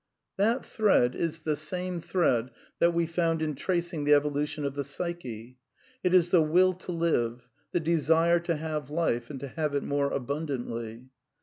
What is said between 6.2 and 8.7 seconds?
the Will to live, the desire to